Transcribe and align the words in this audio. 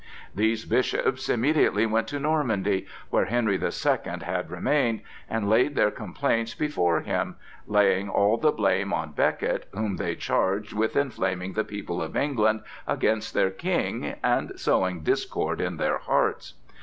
These 0.33 0.65
bishops 0.65 1.29
immediately 1.29 1.85
went 1.85 2.07
to 2.07 2.19
Normandy, 2.19 2.87
where 3.11 3.25
Henry 3.25 3.55
the 3.55 3.71
Second 3.71 4.23
had 4.23 4.49
remained, 4.49 5.01
and 5.29 5.47
laid 5.47 5.75
their 5.75 5.91
complaints 5.91 6.55
before 6.55 7.01
him, 7.01 7.35
laying 7.67 8.09
all 8.09 8.37
the 8.37 8.51
blame 8.51 8.93
on 8.93 9.11
Becket, 9.11 9.67
whom 9.73 9.97
they 9.97 10.15
charged 10.15 10.73
with 10.73 10.95
inflaming 10.95 11.53
the 11.53 11.63
people 11.63 12.01
of 12.01 12.17
England 12.17 12.61
against 12.87 13.35
their 13.35 13.51
King 13.51 14.15
and 14.23 14.59
sowing 14.59 15.01
discord 15.01 15.61
in 15.61 15.77
their 15.77 15.99
hearts. 15.99 16.55